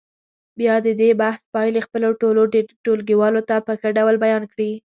بیا 0.59 0.75
دې 0.85 0.93
د 0.99 1.01
بحث 1.21 1.41
پایلې 1.53 1.81
خپلو 1.87 2.09
ټولو 2.21 2.41
ټولګیوالو 2.85 3.41
ته 3.49 3.55
په 3.65 3.73
ښه 3.79 3.89
ډول 3.97 4.15
بیان 4.25 4.43
کړي. 4.51 4.71